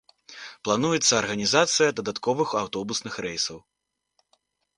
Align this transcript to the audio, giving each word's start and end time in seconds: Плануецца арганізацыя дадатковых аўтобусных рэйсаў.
Плануецца 0.69 1.11
арганізацыя 1.23 1.89
дадатковых 1.99 2.49
аўтобусных 2.61 3.13
рэйсаў. 3.27 3.57